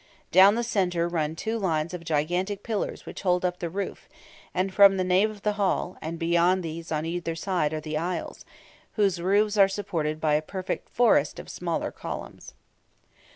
[0.31, 4.09] Down the centre run two lines of gigantic pillars which hold up the roof,
[4.51, 7.97] and form the nave of the hall; and beyond these on either side are the
[7.99, 8.43] aisles,
[8.93, 12.55] whose roofs are supported by a perfect forest of smaller columns.